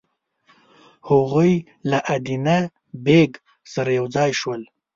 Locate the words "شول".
4.39-4.61